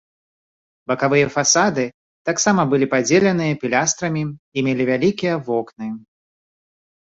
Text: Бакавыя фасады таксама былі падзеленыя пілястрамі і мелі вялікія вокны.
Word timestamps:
Бакавыя 0.91 1.27
фасады 1.35 1.85
таксама 2.29 2.65
былі 2.71 2.87
падзеленыя 2.95 3.59
пілястрамі 3.65 4.23
і 4.25 4.59
мелі 4.69 4.83
вялікія 4.93 5.35
вокны. 5.51 5.87